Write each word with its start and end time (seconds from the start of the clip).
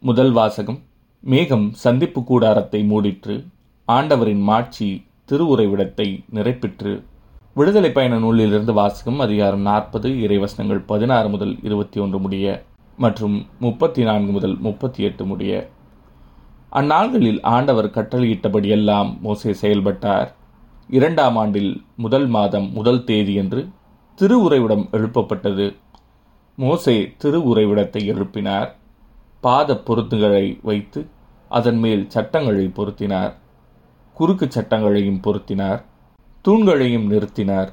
முதல் 0.00 0.32
வாசகம் 0.32 0.78
மேகம் 1.20 1.72
சந்திப்பு 1.72 2.24
கூடாரத்தை 2.24 2.90
மூடிற்று 2.90 3.46
ஆண்டவரின் 3.84 4.40
மாட்சி 4.40 5.04
திருவுறைவிடத்தை 5.28 6.24
நிறைப்பிற்று. 6.34 7.02
விடுதலை 7.54 7.90
பயண 7.90 8.18
நூலிலிருந்து 8.18 8.72
வாசகம் 8.72 9.20
அதிகாரம் 9.20 9.60
நாற்பது 9.60 10.08
இறைவசனங்கள் 10.10 10.82
பதினாறு 10.86 11.28
முதல் 11.28 11.56
இருபத்தி 11.62 12.00
ஒன்று 12.00 12.18
முடிய 12.18 12.64
மற்றும் 12.96 13.46
முப்பத்தி 13.60 14.02
நான்கு 14.02 14.32
முதல் 14.32 14.56
முப்பத்தி 14.58 15.02
எட்டு 15.02 15.24
முடிய. 15.24 15.68
அந்நாள்களில் 16.72 17.40
ஆண்டவர் 17.42 17.90
கட்டளையிட்டபடியெல்லாம் 17.90 19.20
மோசே 19.20 19.52
செயல்பட்டார். 19.52 20.34
இரண்டாம் 20.88 21.36
ஆண்டில் 21.36 21.84
முதல் 21.96 22.26
மாதம் 22.26 22.72
முதல் 22.72 23.04
தேதி 23.04 23.34
என்று 23.34 23.68
திருவுறைவிடம் 24.18 24.88
எழுப்பப்பட்டது. 24.92 25.74
மோசே 26.56 27.14
திருவுறைவிடத்தை 27.24 28.04
எழுப்பினார். 28.14 28.76
பாத 29.40 29.76
பொருத்துகளை 29.76 30.58
வைத்து 30.62 31.06
அதன் 31.48 31.78
மேல் 31.78 32.10
சட்டங்களை 32.10 32.66
பொருத்தினார். 32.66 33.34
குறுக்கு 34.14 34.46
சட்டங்களையும் 34.46 35.20
பொருத்தினார். 35.22 35.82
தூண்களையும் 36.42 37.10
நிறுத்தினார். 37.10 37.68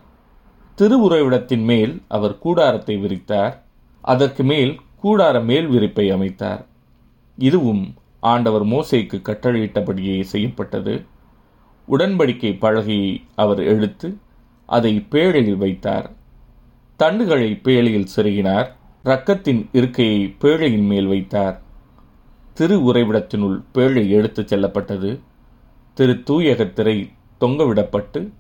திருவுறைவிடத்தின் 0.78 1.64
மேல் 1.64 2.02
அவர் 2.08 2.38
கூடாரத்தை 2.38 2.96
விரித்தார். 2.98 3.54
அதற்கு 4.02 4.44
மேல் 4.44 4.80
கூடார 5.04 5.46
மேல் 5.46 5.68
விரிப்பை 5.68 6.12
அமைத்தார். 6.12 6.66
இதுவும் 7.38 7.94
ஆண்டவர் 8.20 8.66
மோசைக்கு 8.66 9.22
கட்டளையிட்டபடியே 9.22 10.22
செய்யப்பட்டது. 10.22 11.06
உடன்படிக்கை 11.90 12.52
பழகியை 12.54 13.22
அவர் 13.36 13.64
எடுத்து 13.64 14.18
அதை 14.66 15.06
பேழையில் 15.10 15.58
வைத்தார். 15.58 16.12
தண்டுகளை 17.00 17.62
பேழையில் 17.62 18.08
செருகினார். 18.16 18.68
ரக்கத்தின் 19.06 19.70
இருக்கையை 19.72 20.36
பேழையின் 20.42 20.86
மேல் 20.86 21.08
வைத்தார். 21.08 21.62
திரு 22.54 22.80
உறைவிடத்தினுள் 22.80 23.64
பேழை 23.74 24.10
எடுத்துச் 24.10 24.48
செல்லப்பட்டது. 24.48 25.20
திரு 25.94 26.24
தூயக 26.24 26.74
திரை 26.74 27.12
தொங்கவிடப்பட்டு 27.40 28.32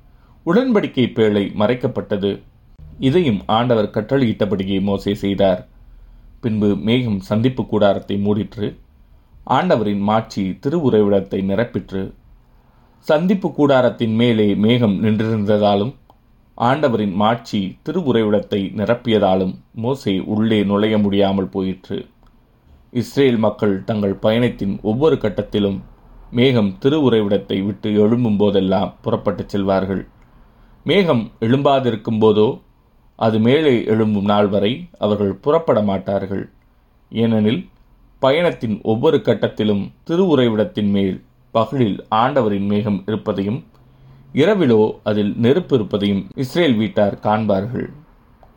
உடன்படிக்கை 0.45 1.13
பேழை 1.13 1.53
மறைக்கப்பட்டது. 1.59 2.41
இதையும் 2.99 3.41
ஆண்டவர் 3.45 3.89
கட்டளையிட்டபடியே 3.89 4.81
மோசே 4.81 5.13
செய்தார். 5.13 5.67
பின்பு 6.41 6.75
மேகம் 6.75 7.19
சந்திப்பு 7.19 7.65
கூடாரத்தை 7.65 8.17
மூடிற்று. 8.25 8.75
ஆண்டவரின் 9.43 9.99
மாட்சி 9.99 10.59
திருவுறைவிடத்தை 10.61 11.43
நிரப்பிற்று. 11.43 12.13
சந்திப்பு 12.99 13.53
கூடாரத்தின் 13.57 14.15
மேலே 14.15 14.55
மேகம் 14.55 15.03
நின்றிருந்ததாலும் 15.03 15.93
ஆண்டவரின் 16.57 17.13
மாட்சி 17.13 17.77
திருவுரைவிடத்தை 17.85 18.59
நிரப்பியதாலும் 18.75 19.55
மோசே 19.73 20.19
உள்ளே 20.19 20.63
நுழைய 20.63 20.97
முடியாமல் 20.97 21.49
போயிற்று. 21.49 21.97
இஸ்ரேல் 22.91 23.37
மக்கள் 23.37 23.83
தங்கள் 23.83 24.15
பயணத்தின் 24.15 24.79
ஒவ்வொரு 24.81 25.15
கட்டத்திலும் 25.15 25.79
மேகம் 26.31 26.77
திருவுரைவிடத்தை 26.81 27.65
விட்டு 27.65 27.89
எழும்பும் 27.89 28.37
போதெல்லாம் 28.37 28.95
புறப்பட்டுச் 29.01 29.49
செல்வார்கள். 29.49 30.07
மேகம் 30.83 31.31
எழும்பாதிருக்கும் 31.39 32.21
போதோ 32.21 32.61
அது 33.15 33.39
மேலே 33.39 33.75
எழும்பும் 33.85 34.25
நாள் 34.25 34.47
வரை 34.47 34.89
அவர்கள் 34.97 35.35
புறப்பட 35.35 35.81
மாட்டார்கள். 35.81 36.49
ஏனெனில் 37.09 37.69
பயணத்தின் 38.19 38.81
ஒவ்வொரு 38.81 39.17
கட்டத்திலும் 39.17 39.83
திருவுரைவிடத்தின் 40.07 40.91
மேல் 40.91 41.23
பகலில் 41.51 42.05
ஆண்டவரின் 42.09 42.65
மேகம் 42.65 43.03
இருப்பதையும் 43.05 43.63
இரவிலோ 44.35 44.91
அதில் 45.03 45.33
நெருப்பு 45.37 45.75
இருப்பதையும் 45.75 46.27
இஸ்ரேல் 46.35 46.75
வீட்டார் 46.75 47.19
காண்பார்கள். 47.23 47.93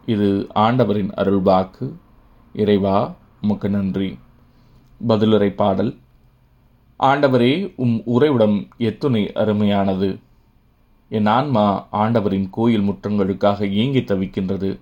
இது 0.07 0.47
ஆண்டவரின் 0.55 1.11
அருள்வாக்கு. 1.11 1.93
இறைவா 2.53 3.15
உமக்கு 3.43 3.71
நன்றி. 3.71 4.19
பதிலுரை 5.09 5.49
பாடல். 5.55 5.97
ஆண்டவரே 6.99 7.73
உம் 7.77 8.03
உறைவிடம் 8.05 8.69
எத்துணை 8.79 9.33
அருமையானது. 9.35 10.19
என் 11.09 11.27
ஆன்மா 11.27 11.89
ஆண்டவரின் 11.91 12.49
கோயில் 12.51 12.89
முற்றங்களுக்காக 12.91 13.71
ஏங்கி 13.71 14.01
தவிக்கின்றது. 14.01 14.79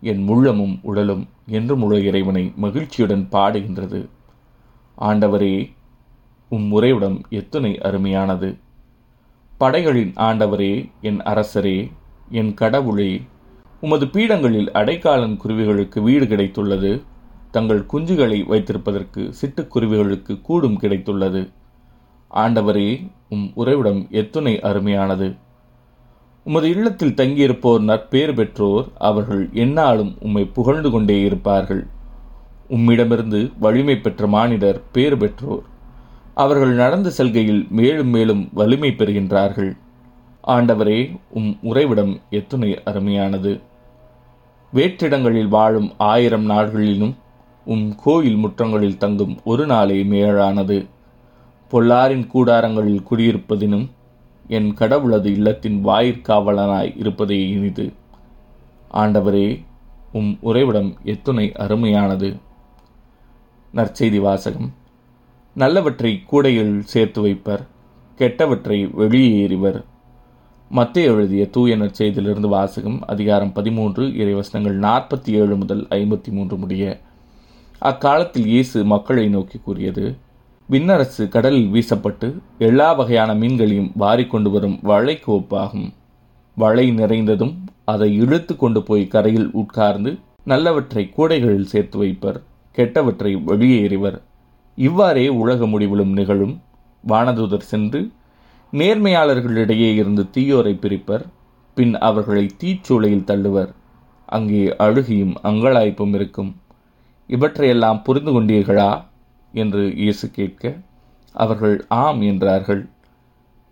என் 0.00 0.28
முள்ளமும் 0.28 0.78
உடலும் 0.82 1.28
என்றும் 1.46 1.82
உள்ள 1.82 1.98
இறைவனை 1.98 2.52
மகிழ்ச்சியுடன் 2.56 3.28
பாடுகின்றது. 3.32 4.08
ஆண்டவரே 4.98 5.70
உம் 6.48 6.72
உறைவிடம் 6.72 7.20
எத்துணை 7.30 7.78
அருமையானது. 7.78 8.56
படைகளின் 9.60 10.12
ஆண்டவரே 10.16 10.90
என் 11.00 11.18
அரசரே 11.18 11.90
என் 12.30 12.54
கடவுளே 12.54 13.22
உமது 13.80 14.06
பீடங்களில் 14.06 14.70
அடைக்காலன் 14.72 15.34
குருவிகளுக்கு 15.44 16.02
வீடு 16.02 16.24
கிடைத்துள்ளது. 16.24 17.02
தங்கள் 17.50 17.86
குஞ்சுகளை 17.92 18.38
வைத்திருப்பதற்கு 18.46 19.32
சிட்டுக்குருவிகளுக்கு 19.40 20.40
கூடும் 20.40 20.78
கிடைத்துள்ளது. 20.80 21.42
ஆண்டவரே 22.34 22.88
உம் 23.28 23.50
உறைவிடம் 23.54 24.06
எத்துணை 24.10 24.54
அருமையானது. 24.62 25.28
உமது 26.44 26.68
இல்லத்தில் 26.70 27.14
தங்கியிருப்போர் 27.14 27.80
நற்பேறு 27.80 28.34
பெற்றோர் 28.34 28.88
அவர்கள் 28.98 29.48
எந்நாளும் 29.48 30.14
உம்மை 30.20 30.44
புகழ்ந்து 30.44 30.90
கொண்டே 30.90 31.20
இருப்பார்கள். 31.20 31.86
உம்மிடமிருந்து 32.70 33.52
வலிமை 33.58 33.98
பெற்ற 33.98 34.26
மானிடர் 34.26 34.82
பேறு 34.92 35.16
பெற்றோர். 35.16 35.68
அவர்கள் 36.40 36.72
நடந்து 36.72 37.10
செல்கையில் 37.10 37.66
மேலும் 37.70 38.08
மேலும் 38.08 38.48
வலிமை 38.52 38.90
பெறுகின்றார்கள். 38.90 39.76
ஆண்டவரே 40.46 41.20
உம் 41.30 41.58
உறைவிடம் 41.62 42.20
எத்துணை 42.30 42.80
அருமையானது. 42.84 43.60
வேற்றிடங்களில் 44.74 45.48
வாழும் 45.48 45.92
ஆயிரம் 45.98 46.50
நாள்களிலும் 46.50 47.14
உம் 47.64 47.94
கோயில் 47.94 48.36
முற்றங்களில் 48.36 48.96
தங்கும் 48.96 49.40
ஒரு 49.44 49.66
நாளே 49.66 50.02
மேலானது. 50.04 50.86
பொல்லாரின் 51.70 52.26
கூடாரங்களில் 52.34 53.04
குடியிருப்பதினும் 53.10 53.90
என் 54.48 54.74
கடவுளது 54.74 55.26
இல்லத்தின் 55.26 55.86
வாயிற்காவலனாய் 55.86 56.98
இருப்பதே 56.98 57.48
இனிது. 57.48 57.92
ஆண்டவரே 58.94 59.64
உம் 60.12 60.38
உறைவிடம் 60.40 60.96
எத்துணை 61.02 61.52
அருமையானது. 61.58 62.40
நற்செய்தி 63.74 64.20
வாசகம். 64.20 64.78
நல்லவற்றை 65.56 66.10
கூடையில் 66.24 66.74
சேர்த்து 66.82 67.20
வைப்பர் 67.20 67.62
கெட்டவற்றை 68.18 68.76
வெளியே 68.94 69.30
எறிவர். 69.46 69.78
மத்திய 70.70 71.12
எழுதிய 71.12 71.44
தூய 71.46 71.76
நற்செய்தியிலிருந்து 71.76 72.48
வாசகம் 72.48 72.98
அதிகாரம் 73.06 73.52
பதிமூன்று 73.52 74.04
இறைவசனங்கள் 74.20 74.76
நாற்பத்தி 74.84 75.30
ஏழு 75.40 75.56
முதல் 75.56 75.82
ஐம்பத்தி 75.90 76.30
மூன்று 76.30 76.56
முடிய 76.56 76.84
அக்காலத்தில் 77.78 78.46
இயேசு 78.46 78.84
மக்களை 78.84 79.28
நோக்கி 79.28 79.60
கூறியது 79.64 80.04
விண்ணரசு 80.68 81.28
கடலில் 81.28 81.68
வீசப்பட்டு 81.74 82.28
எல்லா 82.58 82.92
வகையான 82.92 83.34
மீன்களையும் 83.34 83.90
வாரிக்கொண்டு 83.96 84.50
வரும் 84.50 84.78
வலைக்கு 84.82 85.30
ஒப்பாகும் 85.38 85.88
வலை 86.56 86.86
நிறைந்ததும் 86.92 87.54
அதை 87.84 88.10
இழுத்து 88.14 88.56
கொண்டு 88.56 88.82
போய் 88.82 89.06
கரையில் 89.08 89.50
உட்கார்ந்து 89.50 90.18
நல்லவற்றை 90.46 91.04
கூடைகளில் 91.16 91.70
சேர்த்து 91.74 91.98
வைப்பர் 91.98 92.42
கெட்டவற்றை 92.76 93.44
வெளியே 93.44 93.78
எறிவர். 93.88 94.18
இவ்வாறே 94.86 95.26
உலக 95.42 95.66
முடிவிலும் 95.66 96.12
நிகழும். 96.12 96.54
வானதூதர் 97.04 97.68
சென்று 97.72 98.00
நேர்மையாளர்களிடையே 98.72 99.88
இருந்து 99.94 100.22
தீயோரை 100.34 100.74
பிரிப்பர். 100.82 101.24
பின் 101.76 101.94
அவர்களை 101.98 102.44
தீச்சூளையில் 102.62 103.24
தள்ளுவர். 103.24 103.70
அங்கே 104.28 104.62
அழுகியும் 104.78 105.34
அங்கலாய்ப்பும் 105.42 106.14
இருக்கும். 106.14 106.50
இவற்றையெல்லாம் 107.30 108.02
புரிந்து 108.02 108.32
கொண்டீர்களா? 108.32 108.90
என்று 109.54 109.82
இயேசு 109.96 110.26
கேட்க 110.30 110.64
அவர்கள் 111.34 111.76
ஆம் 112.02 112.20
என்றார்கள். 112.22 112.82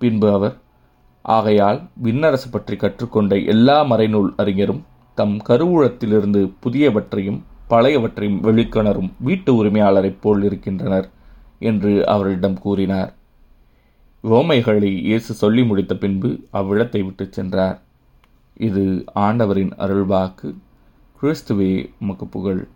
பின்பு 0.01 0.29
அவர் 0.33 0.57
ஆகையால் 1.25 1.81
விண்ணரசு 2.03 2.49
பற்றி 2.51 2.77
கற்றுக்கொண்ட 2.77 3.33
எல்லா 3.47 3.79
மறைநூல் 3.85 4.31
அறிஞரும் 4.37 4.83
தம் 5.19 5.37
கருவூலத்திலிருந்து 5.49 6.41
புதியவற்றையும் 6.63 7.41
பழையவற்றையும் 7.71 8.43
வெளிக்கணரும் 8.43 9.13
வீட்டு 9.21 9.65
உரிமையாளரைப் 9.65 10.21
போல் 10.21 10.43
இருக்கின்றனர் 10.43 11.11
என்று 11.59 12.07
அவரிடம் 12.07 12.59
கூறினார். 12.59 13.15
ரோமைகளை 14.25 14.83
இயேசு 14.83 15.35
சொல்லி 15.35 15.65
முடித்த 15.65 15.95
பின்பு 15.95 16.39
அவ்விடத்தை 16.53 17.05
விட்டு 17.05 17.29
சென்றார். 17.31 17.81
இது 18.57 19.05
ஆண்டவரின் 19.15 19.73
அருள்வாக்கு. 19.79 20.55
கிறிஸ்துவே 21.23 21.91
உமக்கு 22.01 22.27
புகழ். 22.27 22.69